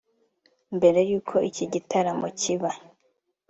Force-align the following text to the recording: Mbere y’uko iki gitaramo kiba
Mbere 0.77 0.99
y’uko 1.09 1.35
iki 1.49 1.65
gitaramo 1.73 2.27
kiba 2.39 2.71